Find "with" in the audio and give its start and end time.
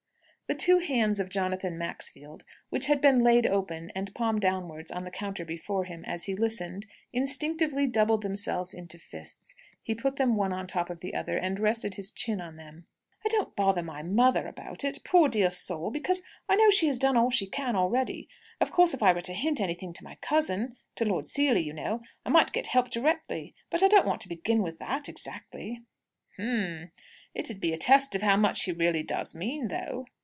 24.63-24.79